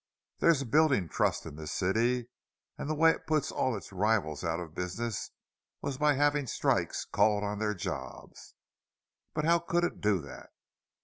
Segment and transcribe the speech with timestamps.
[0.39, 2.25] There's a building trust in this city,
[2.75, 5.29] and the way it put all its rivals out of business
[5.79, 8.55] was by having strikes called on their jobs."
[9.35, 10.49] "But how could it do that?"